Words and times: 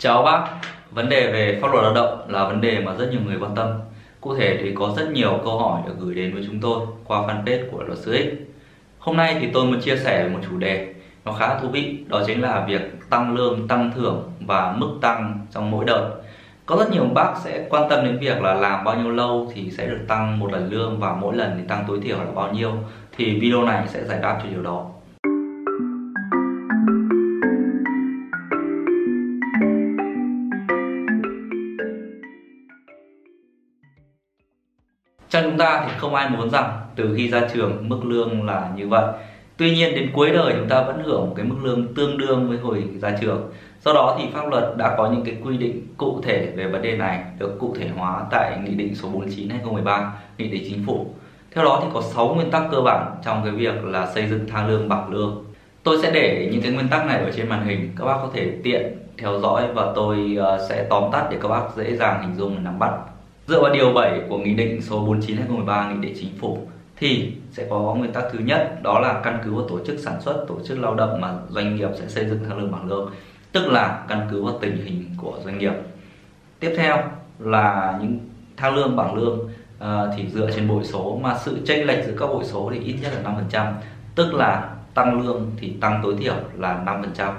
Chào 0.00 0.22
bác, 0.22 0.46
vấn 0.90 1.08
đề 1.08 1.32
về 1.32 1.58
pháp 1.62 1.72
luật 1.72 1.84
lao 1.84 1.94
động 1.94 2.20
là 2.28 2.44
vấn 2.44 2.60
đề 2.60 2.80
mà 2.80 2.94
rất 2.94 3.08
nhiều 3.10 3.20
người 3.26 3.36
quan 3.40 3.54
tâm. 3.54 3.66
Cụ 4.20 4.34
thể 4.34 4.58
thì 4.62 4.72
có 4.74 4.94
rất 4.96 5.10
nhiều 5.10 5.40
câu 5.44 5.58
hỏi 5.58 5.82
được 5.86 5.94
gửi 5.98 6.14
đến 6.14 6.34
với 6.34 6.44
chúng 6.46 6.60
tôi 6.60 6.86
qua 7.04 7.20
fanpage 7.20 7.70
của 7.70 7.82
luật 7.82 7.98
sư 7.98 8.12
X. 8.12 8.50
Hôm 8.98 9.16
nay 9.16 9.36
thì 9.40 9.48
tôi 9.52 9.64
muốn 9.64 9.80
chia 9.80 9.96
sẻ 9.96 10.28
một 10.32 10.38
chủ 10.50 10.58
đề 10.58 10.94
nó 11.24 11.32
khá 11.32 11.58
thú 11.58 11.68
vị, 11.68 11.98
đó 12.06 12.22
chính 12.26 12.40
là 12.40 12.64
việc 12.68 12.80
tăng 13.10 13.36
lương, 13.36 13.68
tăng 13.68 13.92
thưởng 13.94 14.32
và 14.46 14.74
mức 14.76 14.98
tăng 15.00 15.46
trong 15.50 15.70
mỗi 15.70 15.84
đợt. 15.84 16.10
Có 16.66 16.76
rất 16.76 16.90
nhiều 16.90 17.04
bác 17.04 17.34
sẽ 17.44 17.66
quan 17.70 17.88
tâm 17.90 18.04
đến 18.04 18.18
việc 18.18 18.42
là 18.42 18.54
làm 18.54 18.84
bao 18.84 18.96
nhiêu 18.96 19.10
lâu 19.10 19.52
thì 19.54 19.70
sẽ 19.70 19.86
được 19.86 20.00
tăng 20.08 20.38
một 20.38 20.52
lần 20.52 20.72
lương 20.72 21.00
và 21.00 21.14
mỗi 21.20 21.36
lần 21.36 21.54
thì 21.58 21.68
tăng 21.68 21.84
tối 21.88 22.00
thiểu 22.02 22.18
là 22.18 22.30
bao 22.34 22.52
nhiêu. 22.52 22.72
Thì 23.16 23.40
video 23.40 23.62
này 23.62 23.88
sẽ 23.88 24.04
giải 24.04 24.18
đáp 24.22 24.40
cho 24.42 24.48
điều 24.50 24.62
đó. 24.62 24.86
Trong 35.30 35.42
chúng 35.44 35.58
ta 35.58 35.84
thì 35.86 35.92
không 35.98 36.14
ai 36.14 36.30
muốn 36.30 36.50
rằng 36.50 36.80
từ 36.96 37.14
khi 37.16 37.28
ra 37.28 37.40
trường 37.54 37.88
mức 37.88 38.04
lương 38.04 38.46
là 38.46 38.70
như 38.76 38.88
vậy. 38.88 39.04
Tuy 39.56 39.70
nhiên 39.74 39.94
đến 39.94 40.10
cuối 40.14 40.30
đời 40.30 40.54
chúng 40.56 40.68
ta 40.68 40.82
vẫn 40.82 41.02
hưởng 41.04 41.20
một 41.20 41.34
cái 41.36 41.46
mức 41.46 41.56
lương 41.62 41.94
tương 41.94 42.18
đương 42.18 42.48
với 42.48 42.58
hồi 42.58 42.84
ra 43.00 43.16
trường. 43.20 43.50
Do 43.84 43.92
đó 43.92 44.16
thì 44.18 44.24
pháp 44.32 44.48
luật 44.50 44.76
đã 44.76 44.94
có 44.98 45.10
những 45.12 45.24
cái 45.24 45.36
quy 45.44 45.56
định 45.56 45.86
cụ 45.96 46.20
thể 46.22 46.52
về 46.56 46.66
vấn 46.66 46.82
đề 46.82 46.96
này 46.96 47.24
được 47.38 47.58
cụ 47.58 47.74
thể 47.78 47.88
hóa 47.88 48.24
tại 48.30 48.58
Nghị 48.64 48.74
định 48.74 48.94
số 48.94 49.08
49 49.08 49.50
2013, 49.50 50.12
Nghị 50.38 50.48
định 50.48 50.64
Chính 50.70 50.86
phủ. 50.86 51.06
Theo 51.54 51.64
đó 51.64 51.80
thì 51.82 51.88
có 51.94 52.00
6 52.00 52.34
nguyên 52.34 52.50
tắc 52.50 52.62
cơ 52.70 52.80
bản 52.80 53.14
trong 53.24 53.42
cái 53.44 53.52
việc 53.52 53.84
là 53.84 54.06
xây 54.06 54.26
dựng 54.26 54.46
thang 54.48 54.68
lương 54.68 54.88
bảng 54.88 55.10
lương. 55.10 55.44
Tôi 55.82 55.98
sẽ 56.02 56.10
để 56.10 56.48
những 56.52 56.62
cái 56.62 56.72
nguyên 56.72 56.88
tắc 56.88 57.06
này 57.06 57.18
ở 57.18 57.30
trên 57.36 57.48
màn 57.48 57.66
hình, 57.66 57.92
các 57.96 58.04
bác 58.04 58.16
có 58.22 58.28
thể 58.34 58.52
tiện 58.62 58.98
theo 59.18 59.40
dõi 59.40 59.62
và 59.74 59.92
tôi 59.94 60.36
ờ, 60.38 60.66
sẽ 60.68 60.86
tóm 60.90 61.04
tắt 61.12 61.28
để 61.30 61.38
các 61.42 61.48
bác 61.48 61.62
dễ 61.76 61.96
dàng 61.96 62.22
hình 62.22 62.36
dung 62.36 62.54
và 62.54 62.60
nắm 62.62 62.78
bắt. 62.78 62.92
Dựa 63.48 63.60
vào 63.62 63.72
điều 63.72 63.92
7 63.92 64.20
của 64.28 64.38
Nghị 64.38 64.54
định 64.54 64.82
số 64.82 65.04
49 65.04 65.36
2013 65.36 65.90
Nghị 65.90 66.00
định 66.00 66.16
Chính 66.20 66.38
phủ 66.38 66.58
thì 66.96 67.32
sẽ 67.52 67.66
có 67.70 67.94
nguyên 67.94 68.12
tắc 68.12 68.24
thứ 68.32 68.38
nhất 68.38 68.82
đó 68.82 69.00
là 69.00 69.20
căn 69.24 69.38
cứ 69.44 69.54
vào 69.54 69.68
tổ 69.68 69.78
chức 69.86 69.98
sản 69.98 70.20
xuất, 70.20 70.44
tổ 70.48 70.58
chức 70.64 70.78
lao 70.78 70.94
động 70.94 71.20
mà 71.20 71.34
doanh 71.48 71.76
nghiệp 71.76 71.88
sẽ 71.98 72.08
xây 72.08 72.28
dựng 72.28 72.38
thang 72.48 72.58
lương 72.58 72.72
bảng 72.72 72.88
lương, 72.88 73.12
tức 73.52 73.66
là 73.66 74.04
căn 74.08 74.28
cứ 74.30 74.44
vào 74.44 74.58
tình 74.60 74.76
hình 74.84 75.04
của 75.16 75.38
doanh 75.44 75.58
nghiệp. 75.58 75.72
Tiếp 76.60 76.74
theo 76.76 77.02
là 77.38 77.98
những 78.02 78.18
thang 78.56 78.74
lương 78.74 78.96
bảng 78.96 79.14
lương 79.14 79.38
uh, 79.78 80.14
thì 80.16 80.26
dựa 80.28 80.50
trên 80.50 80.68
bội 80.68 80.84
số 80.84 81.18
mà 81.22 81.38
sự 81.38 81.58
chênh 81.66 81.86
lệch 81.86 82.06
giữa 82.06 82.14
các 82.18 82.26
bội 82.26 82.44
số 82.44 82.70
thì 82.74 82.80
ít 82.80 82.96
nhất 83.02 83.12
là 83.24 83.32
5%, 83.50 83.72
tức 84.14 84.34
là 84.34 84.70
tăng 84.94 85.22
lương 85.22 85.50
thì 85.56 85.72
tăng 85.80 86.00
tối 86.02 86.16
thiểu 86.18 86.34
là 86.54 86.82
5%. 86.86 87.32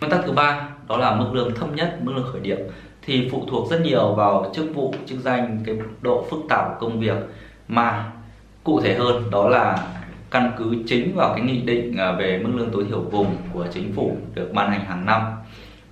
Nguyên 0.00 0.10
tắc 0.10 0.20
thứ 0.26 0.32
ba 0.32 0.68
đó 0.88 0.96
là 0.96 1.16
mức 1.16 1.30
lương 1.32 1.54
thấp 1.54 1.68
nhất, 1.74 1.98
mức 2.02 2.12
lương 2.16 2.32
khởi 2.32 2.40
điểm 2.40 2.58
thì 3.06 3.28
phụ 3.30 3.44
thuộc 3.50 3.70
rất 3.70 3.80
nhiều 3.80 4.14
vào 4.14 4.50
chức 4.54 4.74
vụ, 4.74 4.94
chức 5.06 5.18
danh, 5.18 5.58
cái 5.66 5.76
độ 6.00 6.26
phức 6.30 6.40
tạp 6.48 6.66
của 6.68 6.86
công 6.86 7.00
việc. 7.00 7.16
Mà 7.68 8.12
cụ 8.64 8.80
thể 8.80 8.94
hơn, 8.94 9.30
đó 9.30 9.48
là 9.48 9.88
căn 10.30 10.52
cứ 10.58 10.76
chính 10.86 11.16
vào 11.16 11.34
cái 11.36 11.44
nghị 11.44 11.60
định 11.60 11.96
à, 11.96 12.12
về 12.12 12.38
mức 12.38 12.50
lương 12.54 12.70
tối 12.70 12.84
thiểu 12.88 13.00
vùng 13.00 13.36
của 13.52 13.66
chính 13.74 13.92
phủ 13.92 14.16
được 14.34 14.50
ban 14.54 14.70
hành 14.70 14.84
hàng 14.84 15.06
năm. 15.06 15.22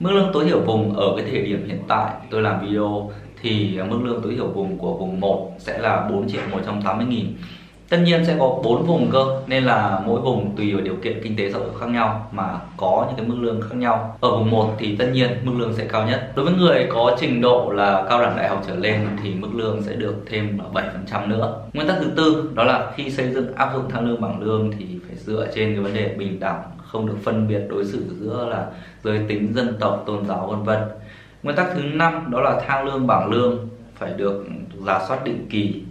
Mức 0.00 0.10
lương 0.12 0.30
tối 0.32 0.44
thiểu 0.44 0.60
vùng 0.60 0.96
ở 0.96 1.14
cái 1.16 1.26
thời 1.30 1.42
điểm 1.42 1.68
hiện 1.68 1.82
tại, 1.88 2.12
tôi 2.30 2.42
làm 2.42 2.66
video 2.66 3.10
thì 3.42 3.78
mức 3.88 3.98
lương 4.02 4.22
tối 4.22 4.34
thiểu 4.34 4.46
vùng 4.46 4.78
của 4.78 4.96
vùng 4.96 5.20
1 5.20 5.52
sẽ 5.58 5.78
là 5.78 6.08
4 6.10 6.28
triệu 6.28 6.42
180 6.52 7.06
nghìn 7.06 7.26
tất 7.88 7.96
nhiên 8.04 8.24
sẽ 8.24 8.36
có 8.38 8.60
bốn 8.64 8.86
vùng 8.86 9.10
cơ, 9.12 9.40
nên 9.46 9.64
là 9.64 10.02
mỗi 10.06 10.20
vùng 10.20 10.56
tùy 10.56 10.72
vào 10.72 10.82
điều 10.82 10.96
kiện 10.96 11.20
kinh 11.22 11.36
tế 11.36 11.52
xã 11.52 11.58
hội 11.58 11.68
khác 11.80 11.86
nhau 11.88 12.30
mà 12.32 12.60
có 12.76 13.04
những 13.06 13.16
cái 13.16 13.26
mức 13.26 13.36
lương 13.40 13.60
khác 13.60 13.76
nhau. 13.76 14.16
Ở 14.20 14.30
vùng 14.30 14.50
1 14.50 14.74
thì 14.78 14.96
tất 14.96 15.06
nhiên 15.12 15.30
mức 15.42 15.52
lương 15.56 15.72
sẽ 15.74 15.84
cao 15.84 16.06
nhất. 16.06 16.32
Đối 16.36 16.44
với 16.44 16.54
người 16.54 16.88
có 16.92 17.16
trình 17.20 17.40
độ 17.40 17.70
là 17.70 18.06
cao 18.08 18.22
đẳng 18.22 18.36
đại 18.36 18.48
học 18.48 18.62
trở 18.66 18.74
lên 18.76 19.00
thì 19.22 19.34
mức 19.34 19.48
lương 19.54 19.82
sẽ 19.82 19.92
được 19.92 20.14
thêm 20.30 20.58
7% 20.72 21.28
nữa. 21.28 21.60
Nguyên 21.72 21.88
tắc 21.88 21.96
thứ 22.00 22.10
tư 22.16 22.50
đó 22.54 22.64
là 22.64 22.92
khi 22.96 23.10
xây 23.10 23.30
dựng 23.30 23.54
áp 23.54 23.70
dụng 23.74 23.90
thang 23.90 24.08
lương 24.08 24.20
bảng 24.20 24.42
lương 24.42 24.70
thì 24.78 24.86
phải 25.06 25.16
dựa 25.16 25.46
trên 25.54 25.74
cái 25.74 25.82
vấn 25.82 25.94
đề 25.94 26.14
bình 26.18 26.40
đẳng, 26.40 26.62
không 26.78 27.06
được 27.06 27.16
phân 27.24 27.48
biệt 27.48 27.60
đối 27.68 27.84
xử 27.84 28.04
giữa 28.20 28.46
là 28.50 28.66
giới 29.04 29.20
tính, 29.28 29.52
dân 29.54 29.76
tộc, 29.80 30.02
tôn 30.06 30.26
giáo, 30.26 30.46
vân 30.46 30.62
vân. 30.62 30.78
Nguyên 31.42 31.56
tắc 31.56 31.66
thứ 31.74 31.82
năm 31.82 32.30
đó 32.30 32.40
là 32.40 32.60
thang 32.66 32.84
lương 32.84 33.06
bảng 33.06 33.30
lương 33.30 33.68
phải 33.94 34.12
được 34.16 34.46
giả 34.86 35.00
soát 35.08 35.24
định 35.24 35.46
kỳ. 35.50 35.82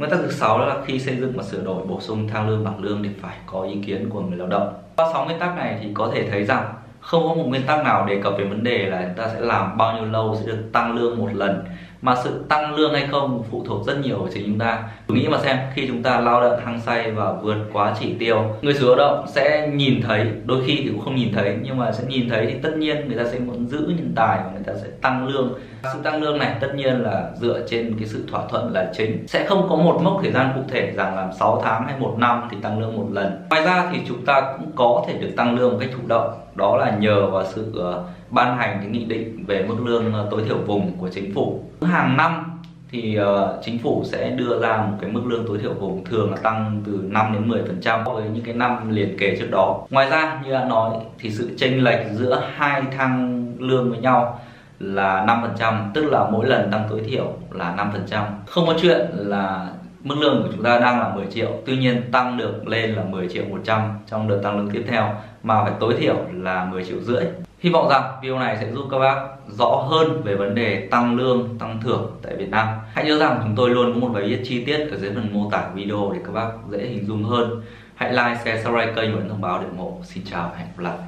Nguyên 0.00 0.10
tắc 0.10 0.20
thứ 0.20 0.30
sáu 0.30 0.58
đó 0.58 0.66
là 0.66 0.76
khi 0.86 0.98
xây 0.98 1.16
dựng 1.16 1.32
và 1.36 1.42
sửa 1.42 1.64
đổi 1.64 1.86
bổ 1.86 2.00
sung 2.00 2.28
thang 2.28 2.48
lương 2.48 2.64
bảng 2.64 2.82
lương 2.82 3.02
thì 3.02 3.08
phải 3.22 3.36
có 3.46 3.62
ý 3.62 3.78
kiến 3.86 4.10
của 4.10 4.20
người 4.20 4.38
lao 4.38 4.48
động. 4.48 4.74
Qua 4.96 5.10
6 5.12 5.24
nguyên 5.24 5.38
tắc 5.38 5.56
này 5.56 5.78
thì 5.80 5.88
có 5.94 6.10
thể 6.14 6.28
thấy 6.30 6.44
rằng 6.44 6.72
không 7.00 7.28
có 7.28 7.34
một 7.34 7.44
nguyên 7.46 7.66
tắc 7.66 7.84
nào 7.84 8.06
đề 8.06 8.20
cập 8.22 8.34
về 8.38 8.44
vấn 8.44 8.64
đề 8.64 8.78
là 8.78 9.02
chúng 9.02 9.14
ta 9.16 9.28
sẽ 9.34 9.40
làm 9.40 9.76
bao 9.76 9.96
nhiêu 9.96 10.04
lâu 10.04 10.36
sẽ 10.40 10.46
được 10.46 10.68
tăng 10.72 10.96
lương 10.96 11.18
một 11.18 11.28
lần 11.32 11.64
mà 12.02 12.14
sự 12.24 12.44
tăng 12.48 12.74
lương 12.74 12.92
hay 12.92 13.06
không 13.10 13.42
phụ 13.50 13.64
thuộc 13.66 13.86
rất 13.86 14.04
nhiều 14.04 14.18
vào 14.18 14.28
chính 14.34 14.46
chúng 14.46 14.58
ta. 14.58 14.82
Cứ 15.08 15.14
nghĩ 15.14 15.28
mà 15.28 15.38
xem 15.38 15.56
khi 15.74 15.86
chúng 15.88 16.02
ta 16.02 16.20
lao 16.20 16.40
động 16.40 16.60
hăng 16.64 16.80
say 16.80 17.10
và 17.10 17.32
vượt 17.32 17.56
quá 17.72 17.94
chỉ 18.00 18.14
tiêu 18.18 18.44
người 18.62 18.74
sử 18.74 18.86
lao 18.86 18.96
động 18.96 19.24
sẽ 19.28 19.70
nhìn 19.74 20.02
thấy 20.02 20.26
đôi 20.44 20.62
khi 20.66 20.76
thì 20.76 20.88
cũng 20.88 21.00
không 21.00 21.16
nhìn 21.16 21.32
thấy 21.34 21.56
nhưng 21.62 21.78
mà 21.78 21.92
sẽ 21.92 22.04
nhìn 22.08 22.28
thấy 22.28 22.46
thì 22.46 22.54
tất 22.62 22.76
nhiên 22.76 23.08
người 23.08 23.24
ta 23.24 23.30
sẽ 23.32 23.38
muốn 23.38 23.68
giữ 23.68 23.78
nhân 23.78 24.12
tài 24.16 24.38
và 24.44 24.50
người 24.52 24.62
ta 24.66 24.72
sẽ 24.82 24.88
tăng 25.00 25.28
lương. 25.28 25.52
Sự 25.82 25.98
tăng 26.02 26.22
lương 26.22 26.38
này 26.38 26.56
tất 26.60 26.74
nhiên 26.74 27.02
là 27.02 27.30
dựa 27.40 27.66
trên 27.68 27.96
cái 27.98 28.08
sự 28.08 28.24
thỏa 28.30 28.40
thuận 28.48 28.72
là 28.72 28.92
chính. 28.96 29.26
Sẽ 29.28 29.46
không 29.46 29.66
có 29.68 29.76
một 29.76 30.00
mốc 30.02 30.18
thời 30.22 30.32
gian 30.32 30.52
cụ 30.54 30.60
thể 30.68 30.92
rằng 30.96 31.16
là 31.16 31.32
6 31.38 31.62
tháng 31.64 31.86
hay 31.86 31.94
một 31.98 32.14
năm 32.18 32.48
thì 32.50 32.56
tăng 32.62 32.80
lương 32.80 32.96
một 32.96 33.06
lần. 33.10 33.46
Ngoài 33.50 33.62
ra 33.62 33.88
thì 33.92 33.98
chúng 34.08 34.24
ta 34.24 34.54
cũng 34.58 34.72
có 34.76 35.04
thể 35.06 35.14
được 35.18 35.30
tăng 35.36 35.56
lương 35.56 35.70
một 35.70 35.78
cách 35.80 35.90
thụ 35.92 36.06
động 36.06 36.30
đó 36.54 36.76
là 36.76 36.96
nhờ 37.00 37.26
vào 37.26 37.44
sự 37.44 37.72
uh, 37.78 38.04
ban 38.30 38.56
hành 38.56 38.78
cái 38.80 38.88
nghị 38.88 39.04
định 39.04 39.44
về 39.46 39.64
mức 39.68 39.76
lương 39.84 40.12
ờ, 40.12 40.28
tối 40.30 40.42
thiểu 40.44 40.58
vùng 40.58 40.92
của 40.98 41.08
chính 41.08 41.34
phủ. 41.34 41.64
Hàng 41.82 42.16
năm 42.16 42.60
thì 42.90 43.14
ờ, 43.14 43.60
chính 43.64 43.78
phủ 43.78 44.02
sẽ 44.04 44.30
đưa 44.30 44.60
ra 44.60 44.76
một 44.76 44.96
cái 45.00 45.10
mức 45.10 45.22
lương 45.26 45.46
tối 45.46 45.58
thiểu 45.58 45.74
vùng 45.74 46.04
thường 46.04 46.30
là 46.30 46.36
tăng 46.36 46.82
từ 46.86 47.00
5 47.04 47.32
đến 47.32 47.48
10 47.48 47.62
phần 47.66 47.80
trăm 47.80 48.04
với 48.04 48.24
những 48.34 48.44
cái 48.44 48.54
năm 48.54 48.90
liền 48.90 49.18
kề 49.18 49.36
trước 49.38 49.50
đó. 49.50 49.86
Ngoài 49.90 50.10
ra, 50.10 50.40
như 50.44 50.52
đã 50.52 50.64
nói, 50.64 50.90
thì 51.18 51.30
sự 51.30 51.50
chênh 51.58 51.84
lệch 51.84 52.06
giữa 52.12 52.42
hai 52.56 52.82
thang 52.96 53.44
lương 53.58 53.90
với 53.90 53.98
nhau 53.98 54.40
là 54.80 55.24
5% 55.62 55.90
tức 55.94 56.04
là 56.04 56.30
mỗi 56.30 56.46
lần 56.46 56.70
tăng 56.70 56.86
tối 56.90 57.02
thiểu 57.06 57.32
là 57.50 57.90
5% 58.10 58.24
không 58.46 58.66
có 58.66 58.74
chuyện 58.80 59.00
là 59.12 59.68
mức 60.02 60.14
lương 60.18 60.42
của 60.42 60.48
chúng 60.52 60.64
ta 60.64 60.78
đang 60.78 61.00
là 61.00 61.14
10 61.14 61.26
triệu, 61.26 61.48
tuy 61.66 61.76
nhiên 61.76 62.02
tăng 62.12 62.36
được 62.36 62.68
lên 62.68 62.90
là 62.90 63.02
10 63.02 63.28
triệu 63.28 63.44
100 63.44 63.80
trong 64.06 64.28
đợt 64.28 64.40
tăng 64.42 64.58
lương 64.58 64.70
tiếp 64.70 64.84
theo, 64.88 65.14
mà 65.42 65.64
phải 65.64 65.72
tối 65.80 65.94
thiểu 65.98 66.16
là 66.32 66.64
10 66.64 66.84
triệu 66.84 67.00
rưỡi 67.00 67.24
hy 67.60 67.70
vọng 67.70 67.88
rằng 67.88 68.02
video 68.22 68.38
này 68.38 68.56
sẽ 68.60 68.72
giúp 68.72 68.84
các 68.90 68.98
bác 68.98 69.16
rõ 69.58 69.86
hơn 69.88 70.22
về 70.24 70.34
vấn 70.34 70.54
đề 70.54 70.88
tăng 70.90 71.16
lương, 71.16 71.58
tăng 71.58 71.80
thưởng 71.82 72.18
tại 72.22 72.36
Việt 72.36 72.50
Nam. 72.50 72.68
Hãy 72.94 73.04
nhớ 73.04 73.18
rằng 73.18 73.40
chúng 73.42 73.56
tôi 73.56 73.70
luôn 73.70 73.94
có 73.94 74.00
một 74.00 74.08
bài 74.14 74.22
viết 74.22 74.40
chi 74.44 74.64
tiết 74.64 74.88
ở 74.90 74.96
dưới 74.96 75.10
phần 75.14 75.28
mô 75.32 75.50
tả 75.50 75.70
video 75.74 76.10
để 76.14 76.20
các 76.24 76.32
bác 76.32 76.50
dễ 76.70 76.78
hình 76.78 77.06
dung 77.06 77.24
hơn. 77.24 77.62
Hãy 77.94 78.10
like, 78.12 78.36
share, 78.44 78.62
subscribe 78.62 78.92
kênh 78.96 79.12
và 79.12 79.18
ấn 79.18 79.28
thông 79.28 79.40
báo 79.40 79.58
để 79.58 79.66
ủng 79.68 79.78
hộ. 79.78 79.98
Xin 80.04 80.24
chào 80.30 80.48
và 80.52 80.58
hẹn 80.58 80.68
gặp 80.76 80.82
lại. 80.82 80.98